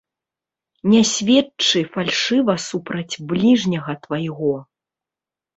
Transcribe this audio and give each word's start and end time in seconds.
Не 0.93 1.01
сведчы 1.09 1.83
фальшыва 1.97 2.53
супраць 2.69 3.19
бліжняга 3.35 3.93
твайго. 4.07 4.53